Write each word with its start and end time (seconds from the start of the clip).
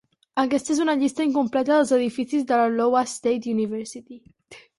Aquesta 0.43 0.71
és 0.75 0.79
una 0.85 0.95
llista 1.01 1.27
incompleta 1.29 1.73
dels 1.73 1.93
edificis 1.99 2.49
de 2.53 2.59
la 2.63 2.73
Iowa 2.79 3.05
State 3.13 3.55
University. 3.59 4.21